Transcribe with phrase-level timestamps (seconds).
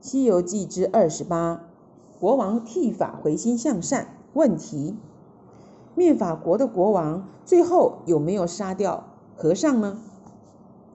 [0.00, 1.60] 西游记之二十八
[2.18, 4.96] 国王剃发回心向善问题。
[5.94, 9.04] 灭法国的国王最后有没有杀掉
[9.36, 9.98] 和尚呢？